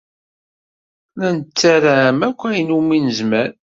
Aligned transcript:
La 1.19 1.29
nettarem 1.37 2.17
akk 2.27 2.41
ayen 2.49 2.75
umi 2.77 2.97
nezmer. 2.99 3.49